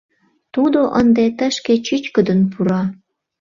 Тудо 0.53 0.79
ынде 0.99 1.25
тышке 1.37 1.73
чӱчкыдын 1.85 2.39
пура. 2.51 2.81